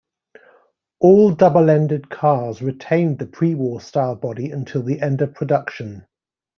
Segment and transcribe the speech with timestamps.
[0.99, 6.07] All double ended cars retained the pre-war style body until the end of production.